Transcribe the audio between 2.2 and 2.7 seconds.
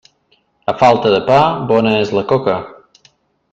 la coca.